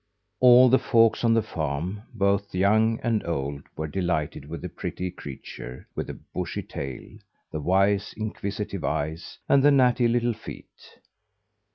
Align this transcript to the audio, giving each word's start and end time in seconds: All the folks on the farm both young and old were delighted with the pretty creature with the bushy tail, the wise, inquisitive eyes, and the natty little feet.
All 0.39 0.67
the 0.67 0.79
folks 0.79 1.23
on 1.23 1.35
the 1.35 1.43
farm 1.43 2.01
both 2.11 2.55
young 2.55 2.99
and 3.01 3.23
old 3.23 3.61
were 3.77 3.85
delighted 3.85 4.45
with 4.49 4.63
the 4.63 4.67
pretty 4.67 5.11
creature 5.11 5.85
with 5.93 6.07
the 6.07 6.15
bushy 6.33 6.63
tail, 6.63 7.19
the 7.51 7.61
wise, 7.61 8.11
inquisitive 8.17 8.83
eyes, 8.83 9.37
and 9.47 9.61
the 9.61 9.69
natty 9.69 10.07
little 10.07 10.33
feet. 10.33 10.97